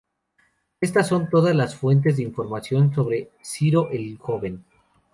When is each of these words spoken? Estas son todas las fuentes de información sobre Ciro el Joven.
Estas 0.81 1.07
son 1.07 1.29
todas 1.29 1.55
las 1.55 1.75
fuentes 1.75 2.17
de 2.17 2.23
información 2.23 2.91
sobre 2.91 3.29
Ciro 3.43 3.91
el 3.91 4.17
Joven. 4.17 4.65